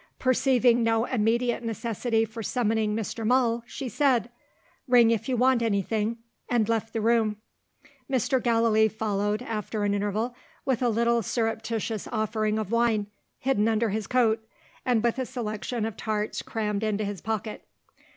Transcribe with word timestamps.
Perceiving 0.17 0.81
no 0.81 1.05
immediate 1.05 1.61
necessity 1.61 2.25
for 2.25 2.41
summoning 2.41 2.95
Mr. 2.95 3.23
Null, 3.23 3.61
she 3.67 3.87
said, 3.87 4.31
"Ring, 4.87 5.11
if 5.11 5.29
you 5.29 5.37
want 5.37 5.61
anything," 5.61 6.17
and 6.49 6.67
left 6.67 6.91
the 6.93 7.01
room. 7.01 7.37
Mr. 8.11 8.41
Gallilee 8.41 8.87
followed, 8.87 9.43
after 9.43 9.83
an 9.83 9.93
interval, 9.93 10.33
with 10.65 10.81
a 10.81 10.89
little 10.89 11.21
surreptitious 11.21 12.07
offering 12.07 12.57
of 12.57 12.71
wine 12.71 13.11
(hidden 13.37 13.67
under 13.67 13.89
his 13.89 14.07
coat); 14.07 14.43
and 14.83 15.03
with 15.03 15.19
a 15.19 15.25
selection 15.27 15.85
of 15.85 15.95
tarts 15.97 16.41
crammed 16.41 16.81
into 16.83 17.03
his 17.05 17.21
pocket. 17.21 17.67